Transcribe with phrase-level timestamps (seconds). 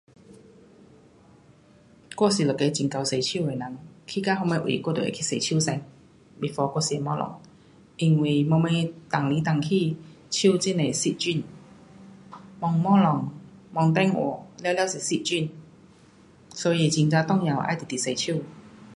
[2.17, 3.77] 我是一个很会洗手的人。
[4.07, 5.79] 去到什么位我都会去洗手先
[6.39, 7.41] before 我吃东西。
[7.97, 9.95] 因为到尾动来动去，
[10.31, 11.43] 手很多细菌。
[12.59, 13.05] 动东西
[13.75, 15.51] 动电话全部是细菌。
[16.49, 18.39] 所以很呀重要要直直洗手。